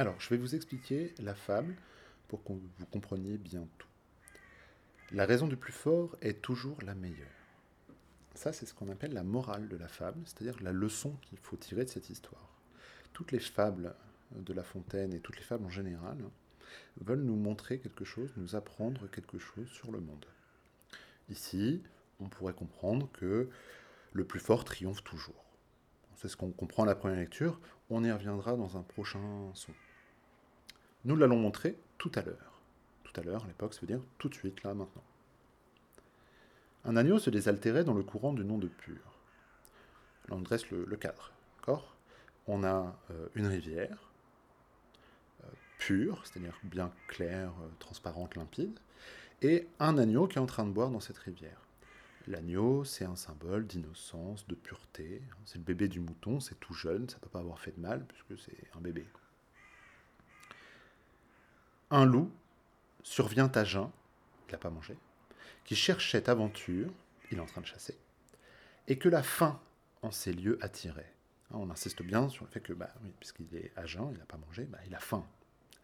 [0.00, 1.76] Alors, je vais vous expliquer la fable
[2.26, 3.86] pour que vous compreniez bien tout.
[5.12, 7.28] La raison du plus fort est toujours la meilleure.
[8.34, 11.58] Ça, c'est ce qu'on appelle la morale de la fable, c'est-à-dire la leçon qu'il faut
[11.58, 12.48] tirer de cette histoire.
[13.12, 13.94] Toutes les fables
[14.34, 16.16] de La Fontaine et toutes les fables en général
[17.02, 20.24] veulent nous montrer quelque chose, nous apprendre quelque chose sur le monde.
[21.28, 21.82] Ici,
[22.20, 23.50] on pourrait comprendre que
[24.14, 25.44] le plus fort triomphe toujours.
[26.16, 27.60] C'est ce qu'on comprend à la première lecture,
[27.90, 29.74] on y reviendra dans un prochain son.
[31.04, 32.60] Nous l'allons montrer tout à l'heure.
[33.04, 35.02] Tout à l'heure, à l'époque, ça veut dire tout de suite, là, maintenant.
[36.84, 39.18] Un agneau se désaltérait dans le courant du nom de Pur.
[40.28, 41.32] Là, on dresse le, cadre.
[41.58, 41.96] D'accord?
[42.46, 44.10] On a euh, une rivière,
[45.44, 48.78] euh, pure, c'est-à-dire bien claire, euh, transparente, limpide,
[49.42, 51.60] et un agneau qui est en train de boire dans cette rivière.
[52.26, 55.22] L'agneau, c'est un symbole d'innocence, de pureté.
[55.46, 57.80] C'est le bébé du mouton, c'est tout jeune, ça ne peut pas avoir fait de
[57.80, 59.06] mal, puisque c'est un bébé
[61.90, 62.30] un loup
[63.02, 63.90] survient à jeun,
[64.48, 64.96] il n'a pas mangé,
[65.64, 66.90] qui cherche cette aventure,
[67.30, 67.96] il est en train de chasser,
[68.88, 69.60] et que la faim
[70.02, 71.14] en ces lieux attirait.
[71.50, 74.18] Hein, on insiste bien sur le fait que, bah, oui, puisqu'il est à jeun, il
[74.18, 75.26] n'a pas mangé, bah, il a faim.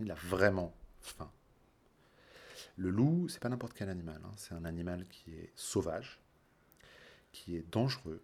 [0.00, 1.30] Il a vraiment faim.
[2.76, 4.32] Le loup, c'est pas n'importe quel animal, hein.
[4.36, 6.20] c'est un animal qui est sauvage,
[7.32, 8.22] qui est dangereux,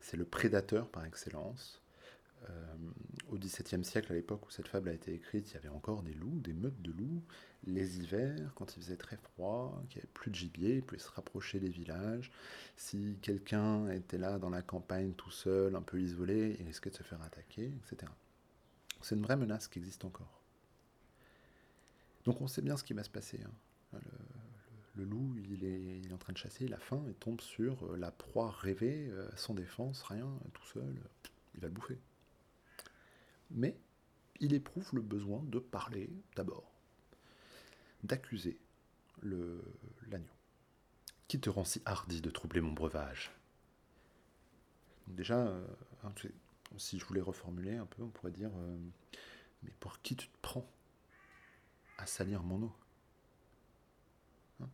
[0.00, 1.82] c'est le prédateur par excellence,
[2.48, 2.76] euh,
[3.30, 6.02] au XVIIe siècle, à l'époque où cette fable a été écrite, il y avait encore
[6.02, 7.22] des loups, des meutes de loups.
[7.64, 11.00] Les hivers, quand il faisait très froid, qu'il n'y avait plus de gibier, il pouvait
[11.00, 12.30] se rapprocher des villages.
[12.76, 16.96] Si quelqu'un était là dans la campagne tout seul, un peu isolé, il risquait de
[16.96, 18.10] se faire attaquer, etc.
[19.02, 20.42] C'est une vraie menace qui existe encore.
[22.24, 23.40] Donc on sait bien ce qui va se passer.
[23.44, 23.98] Hein.
[24.96, 27.40] Le, loup, il est, il est, en train de chasser, il a faim, il tombe
[27.40, 30.92] sur euh, la proie rêvée, euh, sans défense, rien, tout seul,
[31.54, 31.98] il va le bouffer
[33.50, 33.76] mais
[34.40, 36.72] il éprouve le besoin de parler d'abord,
[38.02, 38.58] d'accuser
[39.22, 40.26] l'agneau.
[41.26, 43.30] Qui te rend si hardi de troubler mon breuvage.
[45.08, 45.66] Déjà, euh,
[46.04, 46.12] hein,
[46.76, 48.78] si je voulais reformuler un peu, on pourrait dire euh,
[49.62, 50.66] Mais pour qui tu te prends
[51.98, 52.72] à salir mon eau?
[54.62, 54.68] Hein?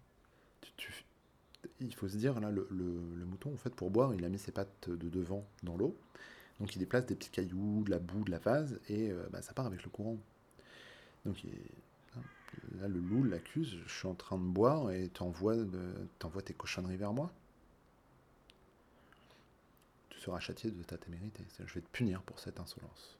[1.81, 4.39] Il faut se dire, là, le, le, mouton, en fait, pour boire, il a mis
[4.39, 5.99] ses pattes de devant dans l'eau,
[6.61, 9.43] donc il déplace des petits cailloux, de la boue, de la vase, et euh, bah,
[9.43, 10.17] ça part avec le courant.
[11.25, 11.37] Donc
[12.17, 12.21] hein,
[12.81, 15.57] là, le loup l'accuse, je suis en train de boire et tu envoies
[16.45, 17.33] tes cochonneries vers moi.
[20.11, 21.43] Tu seras châtié de ta témérité.
[21.65, 23.19] Je vais te punir pour cette insolence.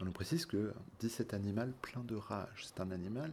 [0.00, 2.66] on nous précise que dit cet animal plein de rage.
[2.66, 3.32] C'est un animal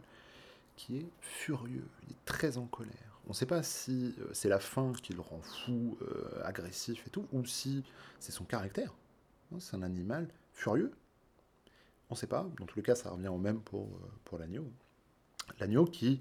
[0.76, 3.20] qui est furieux, il est très en colère.
[3.26, 7.06] On ne sait pas si euh, c'est la faim qui le rend fou, euh, agressif
[7.06, 7.84] et tout, ou si
[8.18, 8.92] c'est son caractère.
[9.52, 10.92] Hein, c'est un animal furieux.
[12.10, 12.48] On ne sait pas.
[12.58, 14.70] Dans tous les cas, ça revient au même pour, euh, pour l'agneau.
[15.58, 16.20] L'agneau qui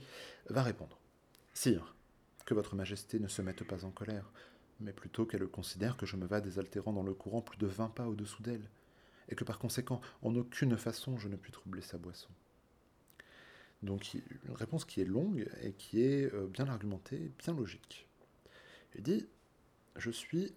[0.49, 0.99] va répondre.
[1.53, 1.95] Sire,
[2.45, 4.31] que votre majesté ne se mette pas en colère,
[4.79, 7.89] mais plutôt qu'elle considère que je me vas désaltérant dans le courant plus de vingt
[7.89, 8.67] pas au-dessous d'elle,
[9.29, 12.29] et que par conséquent, en aucune façon, je ne puis troubler sa boisson.
[13.83, 18.07] Donc une réponse qui est longue et qui est euh, bien argumentée, bien logique.
[18.95, 19.27] Il dit,
[19.95, 20.53] je suis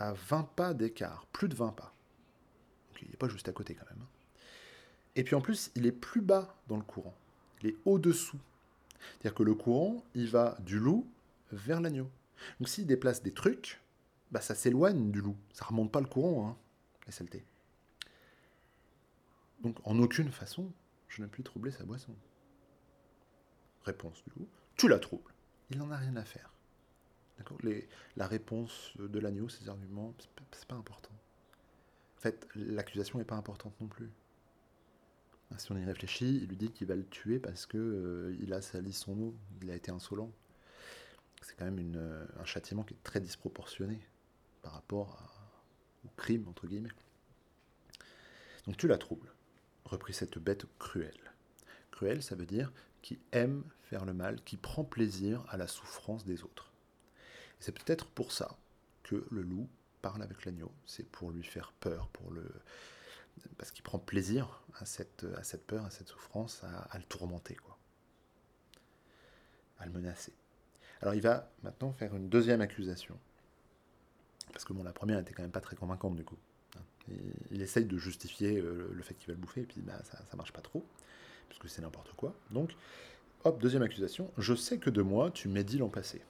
[0.00, 1.94] à 20 pas d'écart, plus de 20 pas.
[3.02, 4.02] Il n'est pas juste à côté quand même.
[4.02, 4.08] Hein.
[5.14, 7.14] Et puis en plus, il est plus bas dans le courant.
[7.60, 8.38] Il est au-dessous.
[8.98, 11.06] C'est-à-dire que le courant, il va du loup
[11.52, 12.10] vers l'agneau.
[12.58, 13.80] Donc s'il déplace des trucs,
[14.30, 15.36] bah ça s'éloigne du loup.
[15.52, 16.56] Ça remonte pas le courant, hein,
[17.06, 17.44] la saleté.
[19.60, 20.72] Donc en aucune façon,
[21.08, 22.14] je ne puis troubler sa boisson.
[23.84, 25.32] Réponse du loup, tu la troubles.
[25.70, 26.52] Il n'en a rien à faire
[28.16, 30.14] la réponse de l'agneau, ses arguments,
[30.52, 31.12] c'est pas important.
[32.18, 34.10] En fait, l'accusation n'est pas importante non plus.
[35.58, 38.52] Si on y réfléchit, il lui dit qu'il va le tuer parce que euh, il
[38.52, 40.30] a sali son eau, il a été insolent.
[41.42, 43.98] C'est quand même un châtiment qui est très disproportionné
[44.62, 45.18] par rapport
[46.04, 46.92] au crime, entre guillemets.
[48.66, 49.32] Donc tu la troubles,
[49.84, 51.32] reprit cette bête cruelle.
[51.90, 52.72] Cruelle, ça veut dire
[53.02, 56.69] qui aime faire le mal, qui prend plaisir à la souffrance des autres.
[57.60, 58.56] C'est peut-être pour ça
[59.02, 59.68] que le loup
[60.02, 60.72] parle avec l'agneau.
[60.86, 62.44] C'est pour lui faire peur, pour le
[63.56, 65.24] parce qu'il prend plaisir à cette,
[65.66, 67.78] peur, à cette souffrance, à, le tourmenter, quoi.
[69.78, 70.32] à le menacer.
[71.00, 73.18] Alors il va maintenant faire une deuxième accusation.
[74.52, 76.38] Parce que bon, la première était quand même pas très convaincante du coup.
[77.50, 80.18] Il, essaye de justifier euh, le fait qu'il va le bouffer, et puis bah, ça,
[80.30, 80.86] ça marche pas trop,
[81.48, 82.34] puisque c'est n'importe quoi.
[82.50, 82.70] Donc,
[83.44, 84.30] hop, deuxième accusation.
[84.38, 86.22] Je sais que de moi, tu m'as dit l'an passé.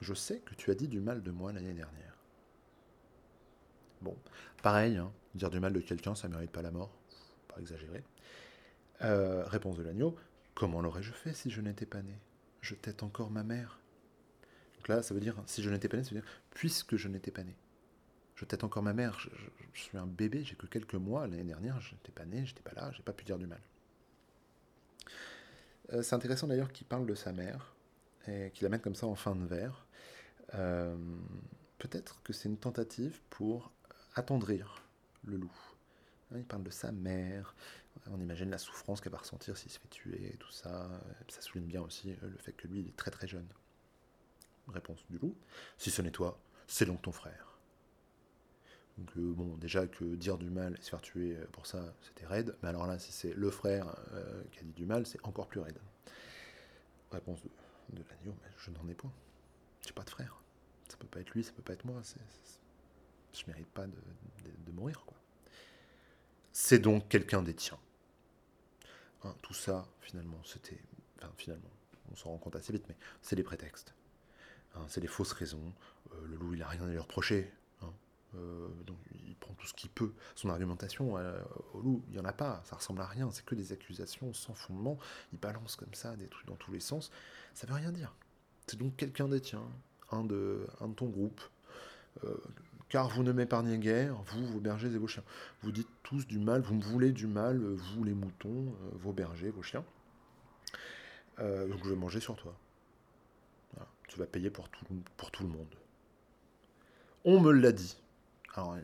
[0.00, 2.16] Je sais que tu as dit du mal de moi l'année dernière.
[4.00, 4.16] Bon,
[4.62, 6.90] pareil, hein, dire du mal de quelqu'un, ça ne mérite pas la mort,
[7.48, 8.02] pas exagérer.
[9.02, 10.16] Euh, réponse de l'agneau
[10.54, 12.18] Comment l'aurais-je fait si je n'étais pas né?
[12.60, 13.78] Je tête encore ma mère.
[14.76, 17.08] Donc là, ça veut dire, si je n'étais pas né, ça veut dire, puisque je
[17.08, 17.56] n'étais pas né.
[18.34, 19.28] Je tête encore ma mère, je,
[19.74, 22.72] suis un bébé, j'ai que quelques mois, l'année dernière, je n'étais pas né, j'étais pas
[22.72, 23.60] là, j'ai pas pu dire du mal.
[25.92, 27.74] Euh, c'est intéressant d'ailleurs qu'il parle de sa mère,
[28.26, 29.86] et qu'il la mette comme ça en fin de vers.
[30.54, 30.96] Euh,
[31.78, 33.72] peut-être que c'est une tentative pour
[34.14, 34.82] attendrir
[35.24, 35.52] le loup.
[36.32, 37.54] Hein, il parle de sa mère,
[38.10, 40.88] on imagine la souffrance qu'elle va ressentir s'il se fait tuer, tout ça.
[41.28, 43.46] Ça souligne bien aussi euh, le fait que lui, il est très très jeune.
[44.68, 45.34] Réponse du loup.
[45.78, 47.58] Si ce n'est toi, c'est donc ton frère.
[48.98, 52.26] Donc euh, bon, déjà que dire du mal et se faire tuer pour ça, c'était
[52.26, 52.54] raide.
[52.62, 53.96] Mais alors là, si c'est le frère
[54.52, 55.78] qui a dit du mal, c'est encore plus raide.
[57.10, 59.12] Réponse de, l'agneau, mais je n'en ai point.
[59.84, 60.42] J'ai pas de frère.
[60.88, 62.00] Ça peut pas être lui, ça peut pas être moi.
[63.32, 63.96] je mérite pas de,
[64.66, 65.04] de mourir,
[66.52, 67.78] c'est donc quelqu'un des tiens.
[69.24, 70.80] Hein, tout ça, finalement, c'était.
[71.18, 71.70] Enfin, finalement,
[72.10, 73.94] on s'en rend compte assez vite, mais c'est des prétextes.
[74.74, 75.72] Hein, c'est des fausses raisons.
[76.12, 77.52] Euh, le loup, il n'a rien à lui reprocher.
[78.36, 80.12] Euh, donc, il prend tout ce qu'il peut.
[80.34, 81.40] Son argumentation euh,
[81.74, 82.62] au loup, il n'y en a pas.
[82.64, 83.30] Ça ressemble à rien.
[83.32, 84.98] C'est que des accusations sans fondement.
[85.32, 87.10] Il balance comme ça des trucs dans tous les sens.
[87.54, 88.14] Ça veut rien dire.
[88.66, 89.66] C'est donc quelqu'un des tiens,
[90.12, 91.40] un de, un de ton groupe,
[92.90, 95.22] car vous ne m'épargnez guère, vous, vos bergers et vos chiens.
[95.62, 99.12] Vous dites tous du mal, vous me voulez du mal, vous les moutons, euh, vos
[99.12, 99.84] bergers, vos chiens.
[101.38, 102.54] Euh, donc je vais manger sur toi.
[104.08, 104.84] Tu vas payer pour tout,
[105.16, 105.72] pour tout le monde.
[107.24, 107.96] On me l'a dit.
[108.54, 108.76] Alors,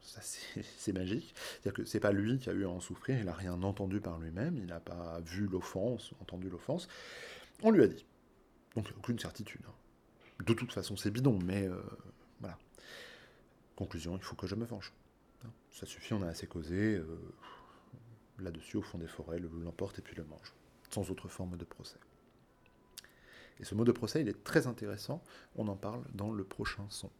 [0.00, 0.20] ça
[0.76, 1.34] c'est magique.
[1.36, 4.00] C'est-à-dire que c'est pas lui qui a eu à en souffrir, il n'a rien entendu
[4.00, 6.88] par lui-même, il n'a pas vu l'offense, entendu l'offense.
[7.62, 8.04] On lui a dit.
[8.74, 9.62] Donc aucune certitude.
[9.66, 9.74] Hein.
[10.44, 11.80] De toute façon, c'est bidon, mais euh,
[12.40, 12.58] voilà.
[13.76, 14.92] Conclusion, il faut que je me venge.
[15.70, 16.96] Ça suffit, on a assez causé.
[16.96, 17.04] Euh,
[18.38, 20.52] là-dessus, au fond des forêts, le l'emporte et puis le mange.
[20.90, 21.98] Sans autre forme de procès.
[23.60, 25.22] Et ce mot de procès, il est très intéressant.
[25.56, 27.10] On en parle dans le prochain son.